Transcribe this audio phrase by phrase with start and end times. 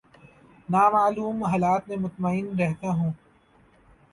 [0.69, 3.11] نا معلوم حالات میں مطمئن رہتا ہوں